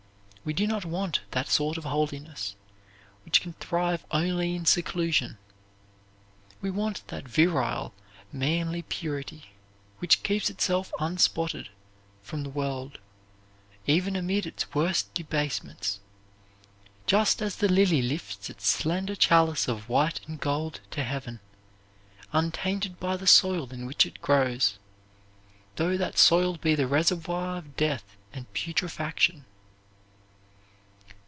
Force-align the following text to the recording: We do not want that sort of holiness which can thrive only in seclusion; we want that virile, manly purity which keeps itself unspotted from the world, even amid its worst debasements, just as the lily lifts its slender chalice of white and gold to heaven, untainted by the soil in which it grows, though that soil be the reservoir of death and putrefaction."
We 0.43 0.53
do 0.53 0.65
not 0.65 0.85
want 0.85 1.19
that 1.29 1.49
sort 1.49 1.77
of 1.77 1.83
holiness 1.83 2.55
which 3.25 3.41
can 3.41 3.53
thrive 3.59 4.03
only 4.09 4.55
in 4.55 4.65
seclusion; 4.65 5.37
we 6.61 6.71
want 6.71 7.07
that 7.09 7.27
virile, 7.27 7.93
manly 8.31 8.81
purity 8.81 9.51
which 9.99 10.23
keeps 10.23 10.49
itself 10.49 10.91
unspotted 10.99 11.69
from 12.23 12.41
the 12.41 12.49
world, 12.49 12.97
even 13.85 14.15
amid 14.15 14.47
its 14.47 14.73
worst 14.73 15.13
debasements, 15.13 15.99
just 17.05 17.39
as 17.43 17.57
the 17.57 17.69
lily 17.69 18.01
lifts 18.01 18.49
its 18.49 18.65
slender 18.67 19.13
chalice 19.15 19.67
of 19.67 19.87
white 19.89 20.21
and 20.27 20.39
gold 20.39 20.81
to 20.89 21.03
heaven, 21.03 21.39
untainted 22.33 22.99
by 22.99 23.15
the 23.15 23.27
soil 23.27 23.69
in 23.71 23.85
which 23.85 24.07
it 24.07 24.19
grows, 24.23 24.79
though 25.75 25.97
that 25.97 26.17
soil 26.17 26.57
be 26.57 26.73
the 26.73 26.87
reservoir 26.87 27.57
of 27.57 27.77
death 27.77 28.17
and 28.33 28.51
putrefaction." 28.53 29.45